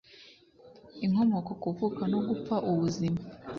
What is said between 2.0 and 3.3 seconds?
no gupfa ubuzima